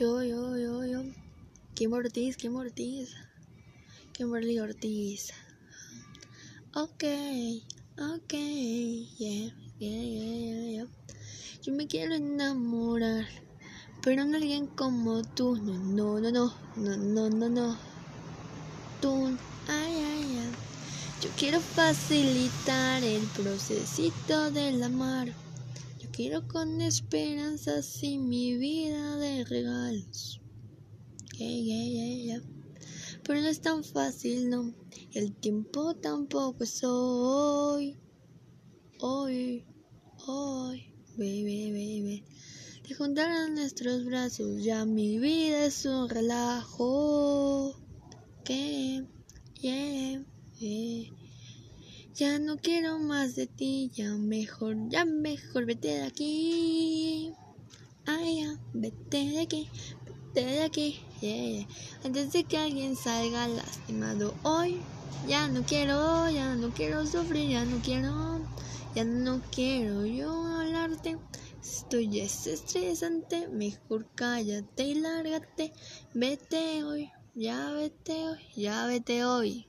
Yo, 0.00 0.22
yo, 0.22 0.56
yo, 0.56 0.86
yo. 0.86 1.02
Kim 1.74 1.92
Ortiz, 1.92 2.38
Kim 2.38 2.56
Ortiz. 2.56 3.14
Kimberly 4.14 4.58
Ortiz. 4.58 5.30
Ok, 6.74 7.04
ok, 7.98 8.32
yeah, 9.18 9.52
yeah, 9.78 10.02
yeah, 10.02 10.70
yeah. 10.70 10.86
Yo 11.62 11.74
me 11.74 11.86
quiero 11.86 12.14
enamorar, 12.14 13.26
pero 14.00 14.24
no 14.24 14.38
alguien 14.38 14.68
como 14.68 15.22
tú. 15.22 15.56
No, 15.56 16.18
no, 16.18 16.18
no, 16.18 16.30
no, 16.30 16.96
no, 16.96 16.96
no, 16.96 17.28
no, 17.28 17.48
no. 17.50 17.78
Tú, 19.02 19.36
ay, 19.68 19.94
ay, 19.96 20.38
ay. 20.38 20.52
Yo 21.20 21.28
quiero 21.36 21.60
facilitar 21.60 23.04
el 23.04 23.24
procesito 23.36 24.50
del 24.50 24.82
amar. 24.82 25.28
Yo 25.98 26.08
quiero 26.10 26.48
con 26.48 26.80
esperanzas 26.80 28.02
y 28.02 28.16
mi 28.16 28.56
vida 28.56 29.16
de 29.16 29.39
regalos. 29.50 30.40
Pero 33.24 33.40
no 33.40 33.48
es 33.48 33.60
tan 33.60 33.84
fácil, 33.84 34.48
no. 34.48 34.74
El 35.12 35.34
tiempo 35.34 35.94
tampoco 35.94 36.64
es 36.64 36.82
hoy. 36.84 37.98
Hoy, 39.00 39.64
hoy, 40.26 40.94
baby, 41.16 41.70
baby. 41.72 42.24
Te 42.86 42.94
juntaron 42.94 43.54
nuestros 43.54 44.04
brazos, 44.04 44.62
ya 44.62 44.84
mi 44.84 45.18
vida 45.18 45.66
es 45.66 45.84
un 45.84 46.08
relajo. 46.08 47.76
Ya 52.14 52.38
no 52.38 52.58
quiero 52.58 52.98
más 52.98 53.34
de 53.34 53.46
ti, 53.46 53.90
ya 53.94 54.14
mejor, 54.14 54.76
ya 54.90 55.04
mejor 55.06 55.64
vete 55.64 55.88
de 55.88 56.02
aquí. 56.02 57.32
Vete 58.80 59.18
de 59.18 59.40
aquí, 59.42 59.68
vete 60.06 60.46
de 60.46 60.62
aquí. 60.62 61.00
Yeah. 61.20 61.66
Antes 62.02 62.32
de 62.32 62.44
que 62.44 62.56
alguien 62.56 62.96
salga 62.96 63.46
lastimado 63.46 64.32
hoy, 64.42 64.80
ya 65.28 65.48
no 65.48 65.62
quiero, 65.64 66.30
ya 66.30 66.54
no 66.54 66.70
quiero 66.70 67.06
sufrir, 67.06 67.50
ya 67.50 67.66
no 67.66 67.76
quiero, 67.82 68.40
ya 68.94 69.04
no 69.04 69.42
quiero 69.52 70.06
yo 70.06 70.30
hablarte. 70.32 71.18
Esto 71.62 72.00
ya 72.00 72.22
es 72.22 72.46
estresante, 72.46 73.48
mejor 73.48 74.06
cállate 74.14 74.84
y 74.84 74.94
lárgate. 74.94 75.74
Vete 76.14 76.82
hoy, 76.82 77.10
ya 77.34 77.72
vete 77.72 78.28
hoy, 78.30 78.38
ya 78.56 78.86
vete 78.86 79.26
hoy. 79.26 79.66